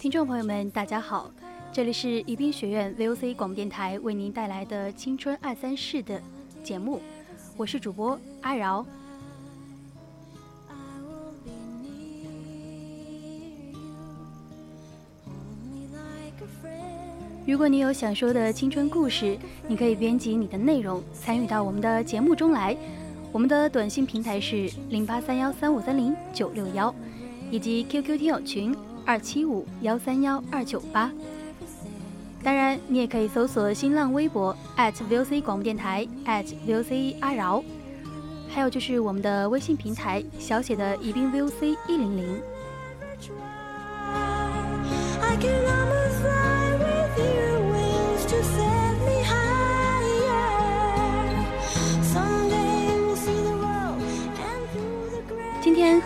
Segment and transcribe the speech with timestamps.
[0.00, 1.28] 听众朋友们，大家好，
[1.72, 6.22] 这里是宜宾学院 VOC 广播电台为您带来的《青春二三事》的
[6.62, 7.00] 节目，
[7.56, 8.86] 我是主播阿饶。
[17.44, 19.36] 如果你有想说的青春故事，
[19.66, 22.76] 你可以编辑你的内容参与到我们的节目中来。
[23.32, 26.94] 我们的短信平台是零八三幺三五三零九六幺，
[27.50, 28.72] 以及 QQ 听友群
[29.08, 31.10] 二七五幺三幺二九八。
[32.42, 37.64] 当然，你也可以搜索新浪微博 @VOC 广播电台 @VOC 阿饶，
[38.50, 42.38] 还有就是我们的微信平台小写的宜宾 VOC 一零零。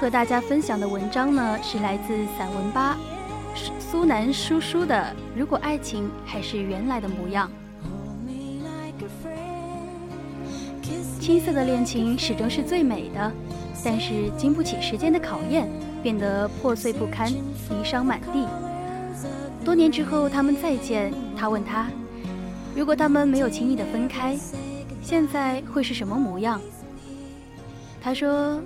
[0.02, 2.98] 和大家分享的文章呢，是来自散文吧
[3.78, 4.96] 苏南叔叔的
[5.38, 7.48] 《如果爱情还是原来的模样》。
[11.20, 13.32] 青涩的恋情始终是最美的，
[13.84, 15.70] 但是经不起时间的考验，
[16.02, 17.32] 变得破碎不堪，
[17.70, 18.48] 离伤满地。
[19.64, 21.86] 多年之后，他们再见，他问他
[22.74, 24.36] ：“如果他们没有轻易的分开，
[25.00, 26.60] 现在会是什么模样？”
[28.02, 28.60] 他说：“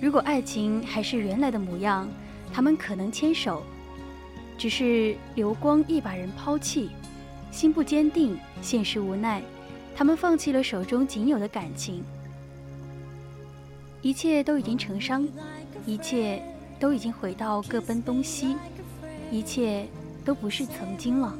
[0.00, 2.08] 如果爱情还是原来的模样，
[2.52, 3.62] 他们可能牵手，
[4.58, 6.90] 只是流光一把人抛弃，
[7.50, 9.42] 心不坚定，现实无奈。”
[9.96, 12.04] 他们放弃了手中仅有的感情，
[14.02, 15.26] 一切都已经成伤，
[15.86, 16.42] 一切
[16.78, 18.54] 都已经回到各奔东西，
[19.30, 19.86] 一切
[20.22, 21.34] 都不是曾经了。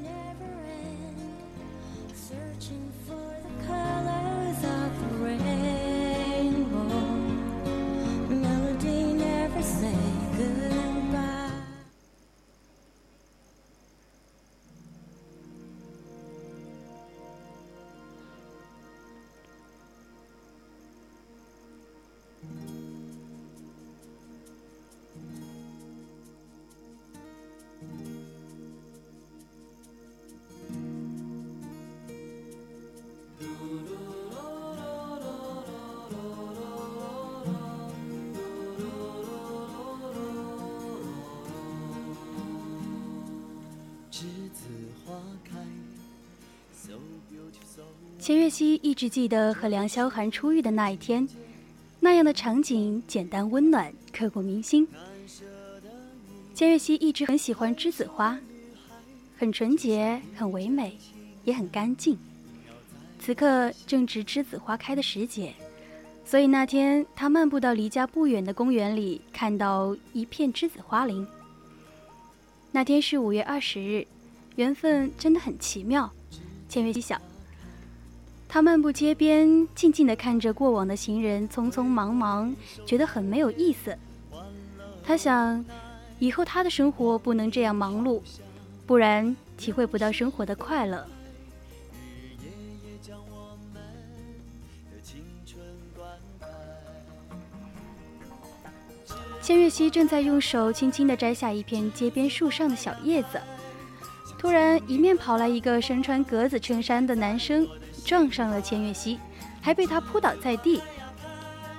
[48.27, 51.29] 钱月熙一直记得和梁霄寒初遇的那一天，
[52.01, 54.85] 那样的场景简单温暖，刻骨铭心。
[56.53, 58.37] 钱月熙一直很喜欢栀子花，
[59.39, 60.99] 很纯洁，很唯美，
[61.45, 62.19] 也很干净。
[63.21, 65.55] 此刻正值栀子花开的时节，
[66.25, 71.25] 所以那天他漫步到离家不远的公园里，看到一片栀子花林。
[72.73, 74.05] 那天是五月二十日，
[74.57, 76.13] 缘分真的很奇妙。
[76.69, 77.23] 钱月熙想。
[78.49, 82.55] 他漫步街边，静静地看着过往的行人匆匆忙忙，
[82.87, 83.97] 觉得很没有意思。
[85.05, 85.65] 他想，
[86.19, 88.23] 以后他的生活不能这样忙碌，
[88.87, 91.07] 不然体会不到生活的快乐。
[99.43, 103.41] 千月熙正在用手轻轻地摘下一片街边树上的小叶子，
[104.39, 107.65] 突然，迎面跑来一个身穿格子衬衫的男生，
[108.07, 109.19] 撞上了千月熙，
[109.61, 110.81] 还被他扑倒在地。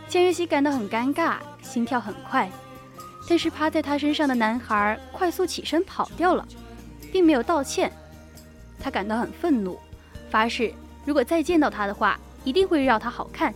[0.09, 2.51] 千月熙感到很尴尬，心跳很快，
[3.29, 6.45] 但是趴在他身上的男孩快速起身跑掉了，
[7.13, 7.89] 并没有道歉。
[8.77, 9.79] 他感到很愤怒，
[10.29, 10.73] 发誓
[11.05, 13.53] 如果再见到他的话，一定会让他好看。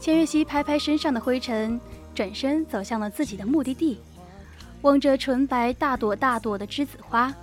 [0.00, 1.78] 千月熙拍拍身上的灰尘，
[2.14, 4.00] 转身走向了自己的目的地，
[4.82, 7.34] 望着纯白大朵大朵的栀子花，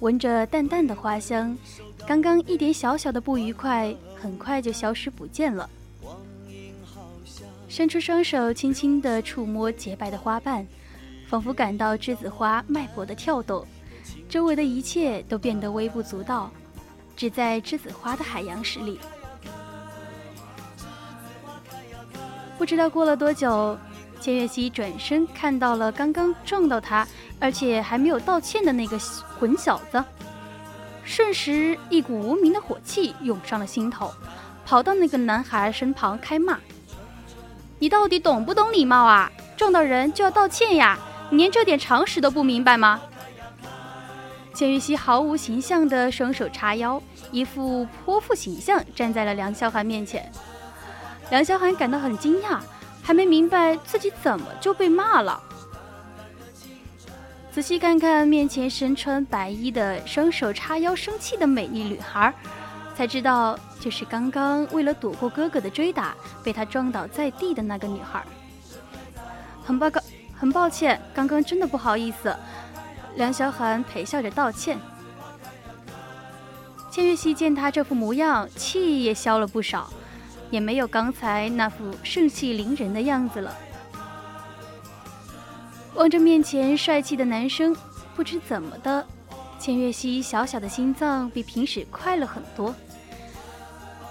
[0.00, 1.56] 闻着淡淡的花香，
[2.06, 5.68] 刚刚一点小小的不愉快，很快就消失不见了。
[7.68, 10.66] 伸出双手，轻轻地触摸洁白的花瓣，
[11.28, 13.64] 仿佛感到栀子花脉搏的跳动，
[14.28, 16.50] 周围的一切都变得微不足道，
[17.16, 18.98] 只在栀子花的海洋实里。
[22.58, 23.78] 不知道过了多久，
[24.20, 27.06] 千月溪转身看到了刚刚撞到他，
[27.38, 28.98] 而且还没有道歉的那个
[29.38, 30.04] 混小子，
[31.10, 34.14] 瞬时一股无名的火气涌上了心头，
[34.64, 36.56] 跑到那个男孩身旁开骂。
[37.80, 39.28] 你到底懂不懂礼貌啊？
[39.56, 40.96] 撞到人就要道歉呀！
[41.28, 43.00] 你连这点常识都不明白吗？
[44.54, 47.02] 钱玉溪毫无形象的双手叉腰，
[47.32, 50.30] 一副泼妇形象站在了梁萧寒面前。
[51.30, 52.60] 梁萧寒感到很惊讶，
[53.02, 55.42] 还没明白自己怎么就被骂了。
[57.52, 62.32] 仔细看看面前身穿白衣的、双手叉腰生气的美丽女孩。
[62.94, 66.14] 才知道，就是刚刚为了躲过哥哥的追打，
[66.44, 68.22] 被他撞倒在地的那个女孩。
[69.64, 70.00] 很抱告，
[70.36, 72.34] 很抱歉，刚刚真的不好意思。
[73.16, 74.78] 梁小寒陪笑着道歉。
[76.90, 79.90] 千月溪见他这副模样，气也消了不少，
[80.50, 83.56] 也没有刚才那副盛气凌人的样子了。
[86.00, 87.76] 望着面前帅气的男生，
[88.16, 89.06] 不知怎么的，
[89.58, 92.74] 千月溪小小的心脏比平时快了很多。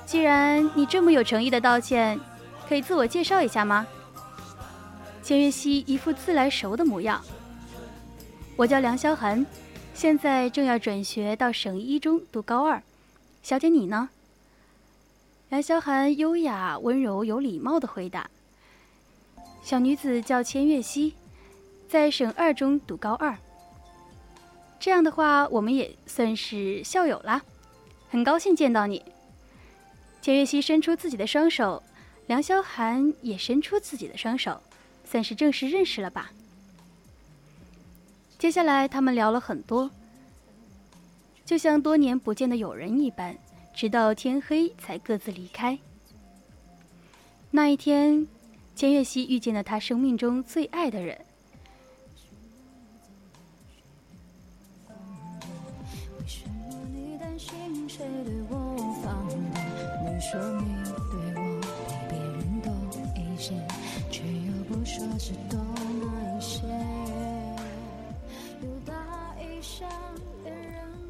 [0.06, 2.20] 既然你这么有诚意的道歉，
[2.68, 3.88] 可以自我介绍一下吗？
[5.24, 7.20] 千月溪一副自来熟的模样。
[8.56, 9.44] 我叫梁萧寒，
[9.96, 12.84] 现在正要转学到省一中读高二。
[13.42, 14.10] 小姐你呢？
[15.50, 18.30] 梁萧寒优雅、温柔、有礼貌的回答。
[19.64, 21.16] 小女子叫千月溪，
[21.90, 23.36] 在省二中读高二。
[24.80, 27.42] 这样的话，我们也算是校友啦。
[28.12, 29.04] 很高兴见到你。
[30.22, 31.82] 钱月溪伸出自己的双手，
[32.28, 34.62] 梁萧寒也伸出自己的双手，
[35.04, 36.32] 算是正式认识了吧。
[38.38, 39.90] 接下来他们聊了很多，
[41.44, 43.36] 就像多年不见的友人一般，
[43.74, 45.80] 直到天黑才各自离开。
[47.50, 48.28] 那一天，
[48.76, 51.26] 钱月溪遇见了他生命中最爱的人。
[58.00, 58.58] 谁对我
[60.22, 60.74] 说你
[61.12, 62.72] 对我比别人多
[63.14, 63.54] 一些，
[64.10, 65.60] 却又不说是多
[66.00, 66.64] 哪一些。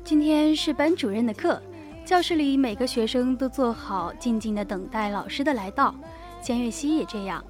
[0.03, 1.61] 今天是班主任的课，
[2.03, 5.93] 教室里每个学生都坐好，静静的等待老师的来到。
[6.41, 7.43] 钱月溪也这样。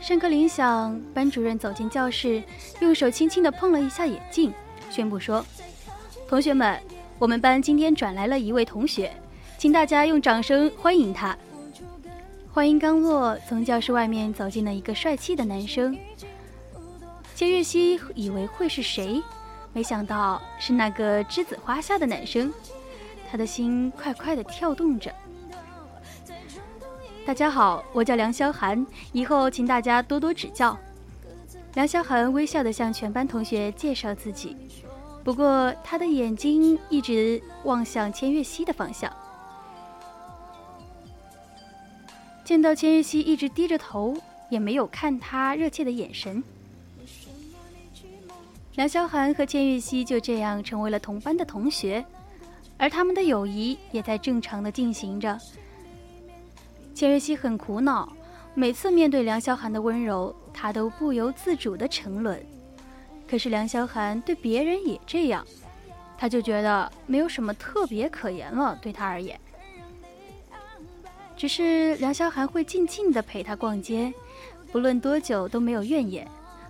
[0.00, 2.42] 上课铃响，班主任走进教室，
[2.80, 4.52] 用手轻轻的碰了一下眼镜，
[4.90, 5.44] 宣布说
[6.26, 6.82] ：“同学们，
[7.22, 9.12] 我们班今天转来了一位同学。”
[9.56, 11.38] 请大家用掌声欢迎他。
[12.52, 15.96] 话音刚落，从教室外面走进了一个帅气的男生。
[17.36, 19.22] 千月溪以为会是谁，
[19.72, 22.52] 没想到是那个栀子花下的男生，
[23.30, 25.14] 他的心快快的跳动着。
[27.24, 30.76] 大家好，我叫梁萧寒，以后请大家多多指教。
[31.74, 34.56] 梁萧寒微笑的向全班同学介绍自己，
[35.24, 39.12] 不过他的眼睛一直望向千月溪的方向。
[42.44, 44.16] 见到千月溪一直低着头，
[44.50, 46.42] 也没有看他热切的眼神，
[48.74, 52.04] 梁萧寒和千月溪就这样成为了同班的同学，
[52.76, 55.38] 而他们的友谊也在正常的进行着。
[56.94, 58.12] 千月溪很苦恼，
[58.54, 62.44] 每次面对梁萧寒的温柔，他都不由自主的沉沦。
[63.32, 65.42] 可是梁萧寒对别人也这样，
[66.18, 69.40] 他就觉得没有什么特别可言了，对他而言。
[71.34, 74.12] 只是梁萧寒会静静地陪他逛街，
[74.70, 76.28] 不论多久都没有怨言。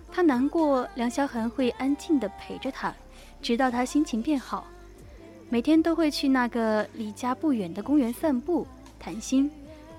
[0.09, 2.95] 他难过，梁萧寒会安静地陪着他，
[3.41, 4.65] 直到他心情变好。
[5.49, 8.65] 每天都会去那个离家不远的公园散步
[8.97, 9.51] 谈心，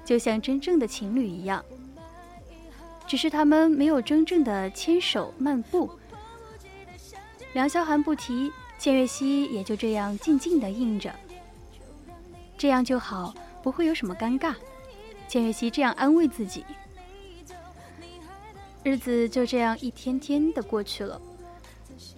[0.03, 1.63] 就像真正的情侣一样。
[3.07, 5.91] 只是他们没有真正的牵手漫步。
[7.55, 11.11] 梁萧寒不提，千月溪也就这样静静的应着。
[12.59, 13.35] 这样就好。
[13.63, 14.55] 不会有什么尴尬，
[15.27, 16.67] 千月溪这样安慰自己。
[18.83, 21.19] 日子就这样一天天的过去了，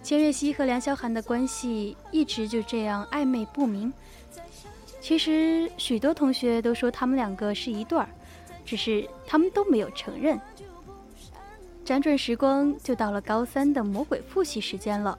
[0.03, 3.93] 千月溪和梁萧寒的关系一直就这样暧昧不明。
[5.01, 8.09] 其实许多同学都说他们两个是一对儿，
[8.65, 10.37] 只是他们都没有承认。
[11.87, 15.17] 辗转时光，就到了高三的魔鬼复习时间了。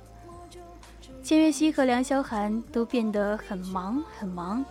[1.24, 4.66] 千月熙和梁萧寒都变得很忙很忙，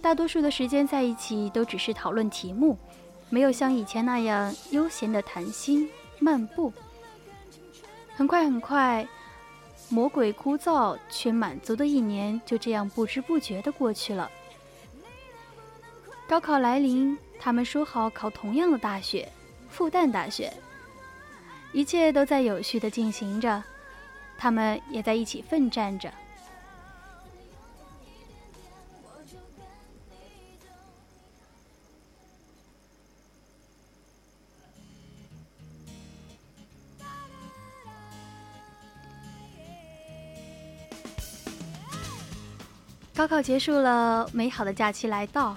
[0.00, 2.78] 大多数的时间在一起都只是讨论题目，
[3.28, 5.90] 没有像以前那样悠闲的谈心
[6.20, 6.72] 漫步。
[8.14, 9.04] 很快很快，
[9.88, 14.30] 魔鬼枯燥却满足的一年就这样不知不觉的过去了。
[16.28, 19.28] 高考来临，他们说好考同样的大学——
[19.68, 20.52] 复旦大学，
[21.72, 23.62] 一切都在有序的进行着。
[24.38, 26.12] 他们也在一起奋战着。
[43.14, 45.56] 高考结束了，美好的假期来到，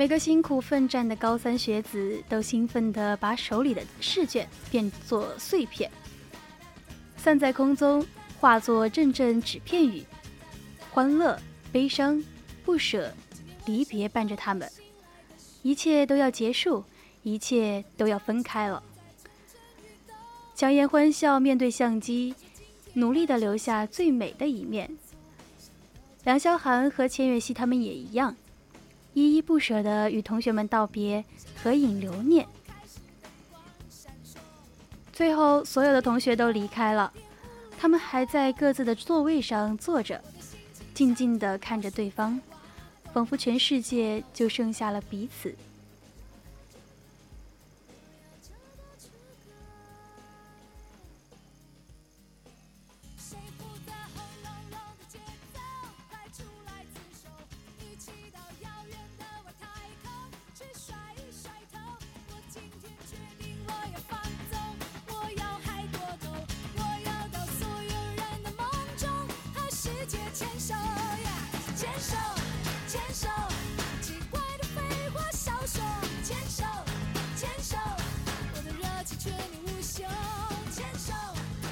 [0.00, 5.90] 每个辛苦奋战的高三学子都兴奋地把手里的试卷变作碎片。
[7.18, 8.02] 散在空中，
[8.40, 10.02] 化作阵阵纸片雨，
[10.90, 11.38] 欢乐、
[11.70, 12.24] 悲伤、
[12.64, 13.12] 不舍、
[13.66, 14.66] 离别伴着他们，
[15.60, 16.82] 一切都要结束，
[17.22, 18.82] 一切都要分开了。
[20.54, 22.34] 强颜欢笑，面对相机，
[22.94, 24.90] 努力的留下最美的一面。
[26.24, 28.34] 梁萧寒和千月熙他们也一样，
[29.14, 31.24] 依依不舍的与同学们道别，
[31.62, 32.46] 合影留念。
[35.12, 37.12] 最后，所有的同学都离开了，
[37.78, 40.22] 他们还在各自的座位上坐着，
[40.94, 42.40] 静静地看着对方，
[43.12, 45.54] 仿佛全世界就剩下了彼此。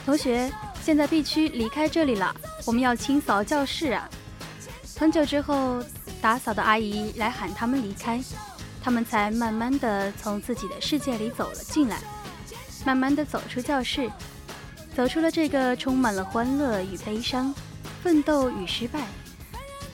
[0.08, 0.50] 同学，
[0.82, 2.34] 现在必须离开这里了，
[2.64, 4.08] 我们要清扫教室啊！
[4.98, 5.84] 很久之后，
[6.18, 8.18] 打扫的阿姨来喊他们离开，
[8.82, 11.98] 他们才慢慢的从自己的世界里走了进来，
[12.86, 14.10] 慢慢的走出教室，
[14.96, 17.54] 走出了这个充满了欢乐与悲伤、
[18.02, 19.02] 奋斗与失败、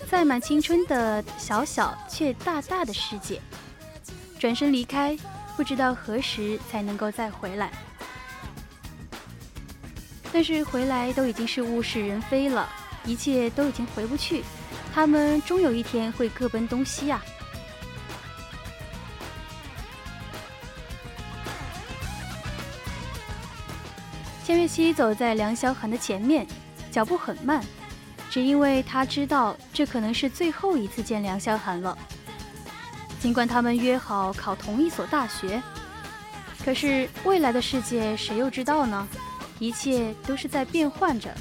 [0.09, 3.43] 载满青春的小小却大大的世界，
[4.39, 5.19] 转身离开，
[5.57, 7.73] 不知道何时才能够再回来。
[10.35, 12.69] 但是回来都已经是物是人非了，
[13.05, 14.43] 一切都已经回不去，
[14.93, 17.23] 他们终有一天会各奔东西啊！
[24.45, 26.45] 千月熙走在梁萧寒的前面，
[26.91, 27.65] 脚步很慢，
[28.29, 31.97] 只因为他知道这可能是最后一次见梁萧寒了。
[33.21, 35.63] 尽管他们约好考同一所大学，
[36.65, 39.07] 可是未来的世界谁又知道呢？
[39.59, 41.33] 一切都是在变换着。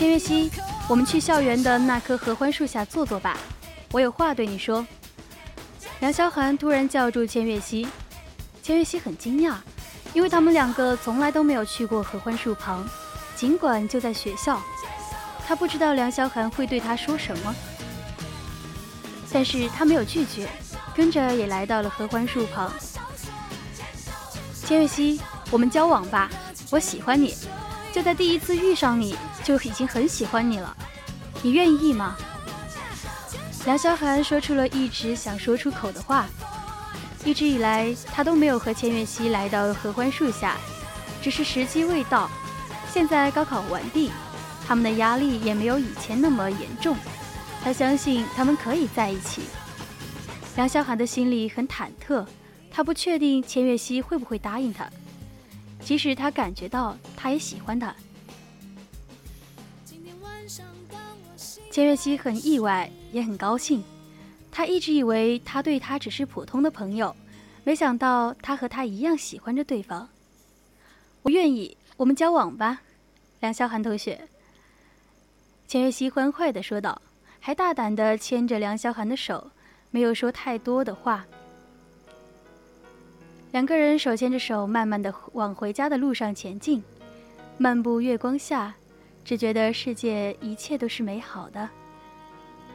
[0.00, 0.50] 千月溪，
[0.88, 3.36] 我们去校园的那棵合欢树下坐坐吧，
[3.92, 4.86] 我有话对你说。
[5.98, 7.86] 梁萧寒突然叫住千月溪，
[8.62, 9.56] 千月溪很惊讶，
[10.14, 12.88] 因为他们两个从来都没有去过合欢树旁，
[13.36, 14.58] 尽管就在学校，
[15.46, 17.54] 他不知道梁萧寒会对他说什么，
[19.30, 20.48] 但是他没有拒绝，
[20.96, 22.72] 跟着也来到了合欢树旁。
[24.64, 26.30] 千月溪，我们交往吧，
[26.70, 27.34] 我喜欢你，
[27.92, 29.16] 就在第一次遇上你。
[29.42, 30.76] 就已经很喜欢你了，
[31.42, 32.14] 你愿意吗？
[33.64, 36.26] 梁萧寒说出了一直想说出口的话。
[37.24, 40.56] 一直以来，他都没有和千月溪来到合欢树下，
[41.22, 42.30] 只是时机未到。
[42.92, 44.10] 现在高考完毕，
[44.68, 46.96] 他们的压力也没有以前那么严重。
[47.64, 49.42] 他相信他们可以在一起。
[50.54, 52.26] 梁萧寒的心里很忐忑，
[52.70, 54.88] 他不确定千月溪会不会答应他，
[55.82, 57.94] 即使他感觉到他也喜欢他。
[61.70, 63.82] 钱月熙很意外，也很高兴。
[64.50, 67.14] 他一直以为他对他只是普通的朋友，
[67.64, 70.08] 没想到他和他一样喜欢着对方。
[71.22, 72.82] 我愿意，我们交往吧，
[73.40, 74.20] 梁萧寒同学。”
[75.68, 77.00] 钱月熙欢快地说道，
[77.38, 79.50] 还大胆地牵着梁萧寒的手，
[79.92, 81.24] 没有说太多的话。
[83.52, 86.82] 两个人手牵着手，慢慢地往回家的路上前进。
[87.58, 88.72] 漫步月光下，
[89.24, 91.68] 只觉得世界一切都是美好的。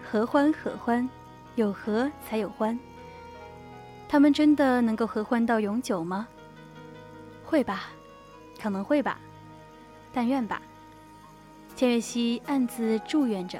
[0.03, 1.09] 合欢，合欢，
[1.55, 2.77] 有合才有欢。
[4.07, 6.27] 他们真的能够合欢到永久吗？
[7.45, 7.83] 会吧，
[8.61, 9.17] 可能会吧，
[10.13, 10.61] 但愿吧。
[11.75, 13.59] 千月溪暗自祝愿着。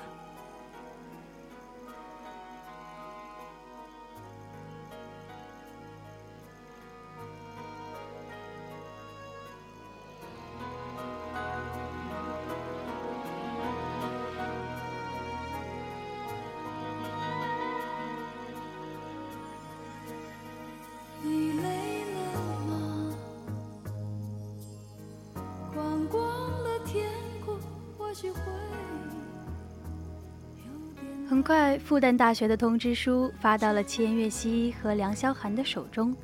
[31.27, 36.15] 很快，复旦大学的通知书发到了千月溪和梁萧寒的手中，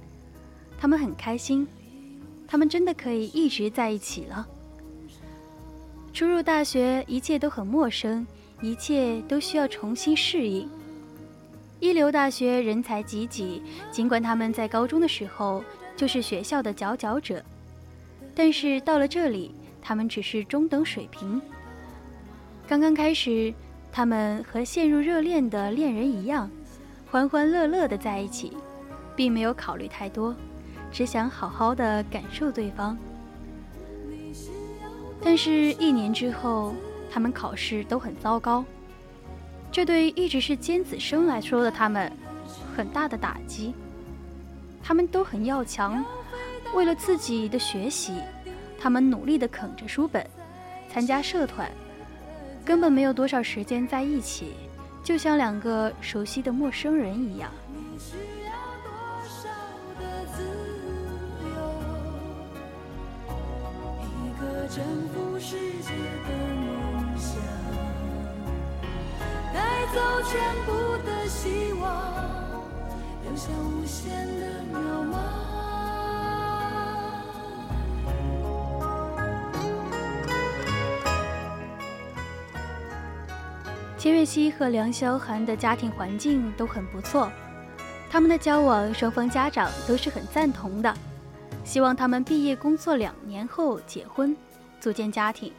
[0.79, 1.67] 他们很开心，
[2.47, 4.47] 他们真的可以一直在一起了。
[6.13, 8.25] 初入大学，一切都很陌生，
[8.61, 10.69] 一切都需要重新适应。
[11.79, 15.63] 一流大学人才济济，尽管他们在高中的时候
[15.95, 17.43] 就是学校的佼佼者，
[18.35, 21.41] 但是到了这里，他们只是中等水平。
[22.71, 23.53] 刚刚开始。
[23.91, 26.49] 他们和陷入热恋的恋人一样，
[27.11, 28.55] 欢欢乐乐的在一起，
[29.13, 30.33] 并没有考虑太多，
[30.89, 32.97] 只想好好的感受对方。
[35.21, 36.73] 但是，一年之后，
[37.11, 38.63] 他们考试都很糟糕，
[39.69, 42.09] 这对一直是尖子生来说的他们，
[42.73, 43.73] 很大的打击。
[44.81, 46.01] 他们都很要强，
[46.73, 48.13] 为了自己的学习，
[48.79, 50.25] 他们努力的啃着书本，
[50.89, 51.69] 参加社团。
[52.71, 54.53] 根本没有多少时间在一起，
[55.03, 57.51] 就像两个熟悉的陌生人一样。
[64.69, 65.89] 征服世界
[66.23, 67.35] 的梦想，
[69.53, 70.71] 带走全部
[71.05, 71.85] 的希望，
[73.25, 74.79] 留下无限的渺
[75.11, 75.40] 茫。
[84.01, 87.31] 钱月溪和梁萧寒的家庭环境都很不错，
[88.09, 90.91] 他们的交往双方家长都是很赞同的，
[91.63, 94.35] 希望他们毕业工作两年后结婚，
[94.79, 95.53] 组建家庭。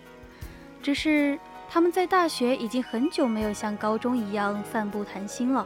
[0.82, 1.38] 只是
[1.70, 5.64] 他们在大学已经很久没有像高中一样散步谈心了，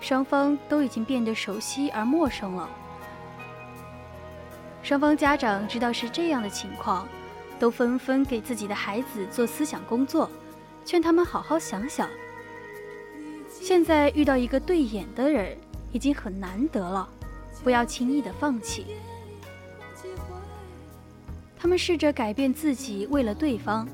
[0.00, 2.66] 双方都已经变得熟悉而陌生了。
[4.82, 7.06] 双方家长知道是这样的情况，
[7.58, 10.30] 都纷纷给自己的孩子做思想工作。
[10.88, 12.08] 劝他们好好想想。
[13.60, 15.54] 现在遇到一个对眼的人
[15.92, 17.06] 已经很难得了，
[17.62, 18.86] 不要轻易的放弃。
[21.58, 23.86] 他们试着改变自己，为了对方。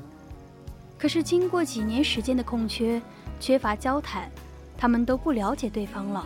[0.97, 3.01] 可是经过几年时间的空缺，
[3.41, 4.31] 缺乏交谈，
[4.77, 6.25] 他们都不了解对方了，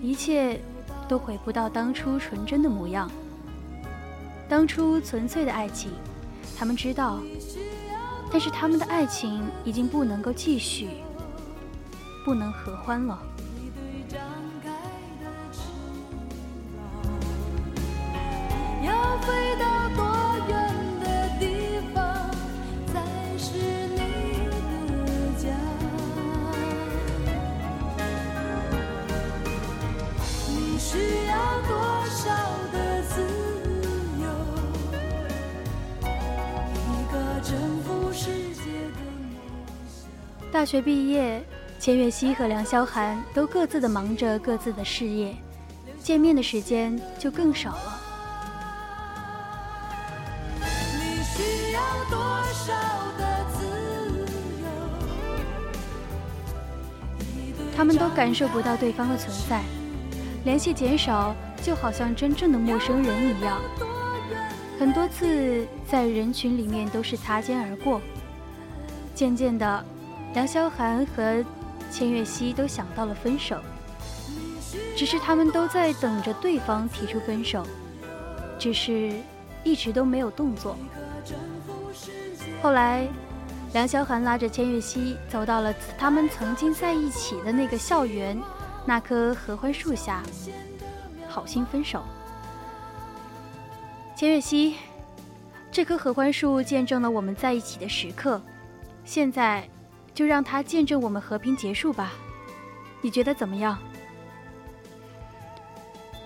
[0.00, 0.58] 一切
[1.06, 3.10] 都回不到当初纯真的模样。
[4.48, 5.90] 当初纯粹的爱情，
[6.56, 7.20] 他们知道。
[8.36, 10.90] 但是他们的爱情已经不能够继续，
[12.22, 13.18] 不能合欢了。
[40.52, 41.44] 大学毕业，
[41.78, 45.34] 钱月熙和梁萧寒都各自的忙着各自的事业，
[46.02, 48.00] 见面的时间就更少了。
[57.76, 59.62] 他们都感受不到对方的存在，
[60.44, 63.60] 联系减少，就好像真正的陌生人一样。
[64.78, 68.00] 很多次在人群里面都是擦肩而过，
[69.14, 69.84] 渐渐的。
[70.36, 71.42] 梁萧寒和
[71.90, 73.58] 千月溪都想到了分手，
[74.94, 77.66] 只是他们都在等着对方提出分手，
[78.58, 79.14] 只是
[79.64, 80.76] 一直都没有动作。
[82.60, 83.08] 后来，
[83.72, 88.38] 梁萧寒拉着千月溪走到了他们曾经在一起的那个校园，
[88.84, 90.22] 那棵合欢树下，
[91.30, 92.02] 好心分手。
[94.14, 94.76] 千月溪，
[95.72, 98.38] 这棵合欢树见证了我们在一起的时刻，
[99.02, 99.66] 现在
[100.16, 102.14] 就让它见证我们和平结束吧。
[103.02, 103.78] 你觉得怎么样？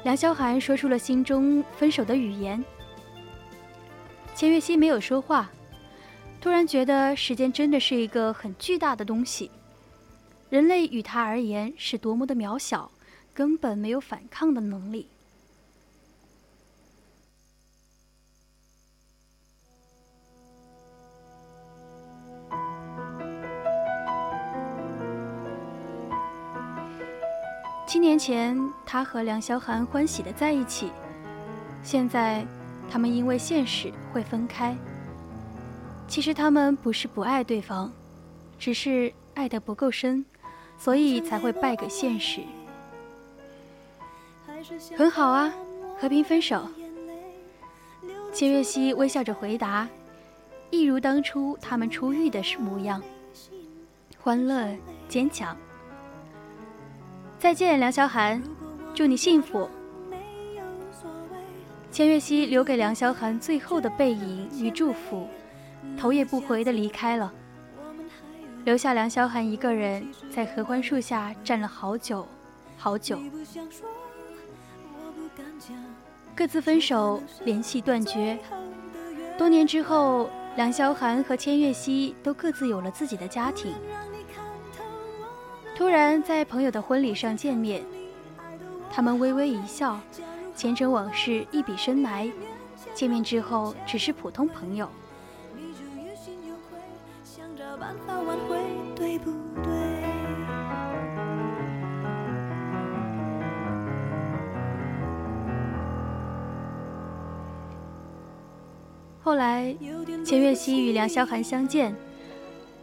[0.04, 2.64] 梁萧寒说出了心中分手的语言。
[4.34, 5.50] 钱月溪没有说话，
[6.40, 9.50] 突然觉得时间真的是一个很巨大的东西，
[10.48, 12.90] 人类与它而言是多么的渺小，
[13.34, 15.08] 根本没有反抗的能力。
[27.90, 30.92] 七年前，他和梁萧寒欢喜的在一起，
[31.82, 32.46] 现在，
[32.88, 34.76] 他们因为现实会分开。
[36.06, 37.90] 其实他们不是不爱对方，
[38.60, 40.24] 只是爱得不够深，
[40.78, 42.42] 所以才会败给现实。
[44.96, 45.52] 很好啊，
[45.98, 46.68] 和平分手。
[48.32, 49.88] 千月溪微笑着回答，
[50.70, 53.02] 一如当初他们初遇的模样，
[54.20, 54.76] 欢乐
[55.08, 55.56] 坚强。
[57.40, 58.42] 再见，梁萧寒，
[58.94, 59.66] 祝你幸福。
[61.90, 65.26] 千月溪留给梁萧寒最后的背影与祝福，
[65.98, 67.32] 头也不回的离开了，
[68.66, 72.28] 留下梁萧寒一个人在合欢树下站了好久，
[72.76, 73.18] 好久。
[76.36, 78.38] 各自分手，联系断绝。
[79.38, 83.72] 多年之后，梁萧寒和千月溪都各自有了自己的家庭。
[85.80, 87.82] 突然在朋友的婚礼上见面，
[88.92, 89.98] 他们微微一笑，
[90.54, 92.30] 前尘往事一笔深埋。
[92.92, 94.86] 见面之后只是普通朋友。
[109.22, 109.74] 后来，
[110.26, 111.96] 钱月溪与梁萧寒相见，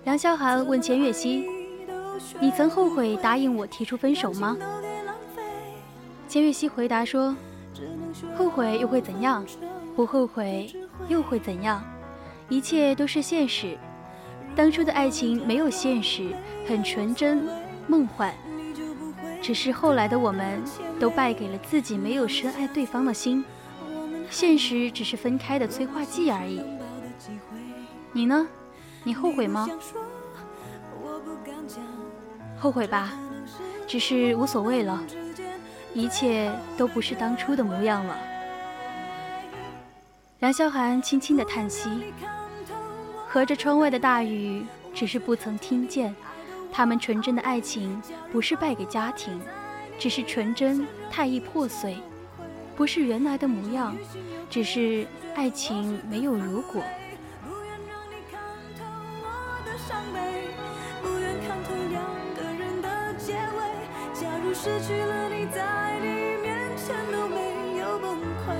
[0.03, 1.56] 梁萧寒问钱月溪。
[2.39, 4.57] 你曾后悔答应我提出分手吗？
[6.27, 7.35] 钱月溪回答说
[8.37, 9.45] ：“后悔又会怎样？
[9.95, 10.73] 不后悔
[11.07, 11.83] 又会怎样？
[12.49, 13.77] 一切都是现实。
[14.55, 16.31] 当初的爱情没有现实，
[16.67, 17.47] 很纯真、
[17.87, 18.33] 梦幻。
[19.41, 20.61] 只是后来的我们
[20.99, 23.45] 都败给了自己没有深爱对方的心，
[24.29, 26.61] 现实只是分开的催化剂而已。
[28.11, 28.47] 你呢？
[29.03, 29.69] 你后悔吗？”
[32.59, 33.13] 后悔吧，
[33.87, 34.99] 只是无所谓了，
[35.93, 38.17] 一切都不是当初的模样了。
[40.39, 41.89] 梁萧寒轻轻的叹息，
[43.31, 46.15] 隔着窗外的大雨，只是不曾听见。
[46.71, 49.39] 他们纯真的爱情，不是败给家庭，
[49.97, 51.97] 只是纯真太易破碎，
[52.75, 53.95] 不是原来的模样，
[54.49, 56.81] 只是爱情没有如果。
[64.59, 66.07] 失去了你，在你
[66.41, 68.55] 面前都没有崩溃。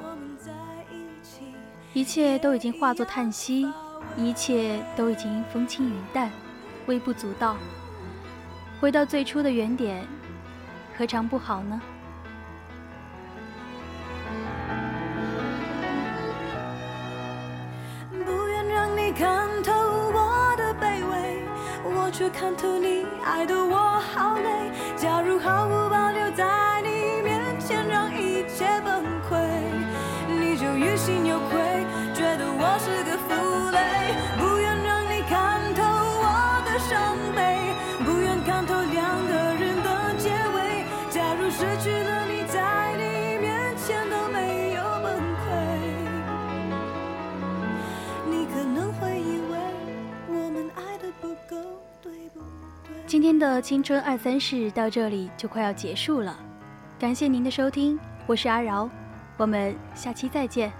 [0.00, 0.52] 我们在
[0.88, 1.42] 一起，
[1.92, 3.66] 一切都已经化作叹息，
[4.16, 6.30] 一切都已经风轻云淡，
[6.86, 7.56] 微不足道。
[8.80, 10.06] 回到最初的原点，
[10.96, 11.82] 何尝不好呢？
[22.18, 23.06] 却看透你。
[23.24, 24.34] 爱的我好
[53.38, 56.36] 的青春二三事到这里就快要结束了，
[56.98, 58.90] 感谢您的收听，我是阿饶，
[59.36, 60.72] 我们下期再见。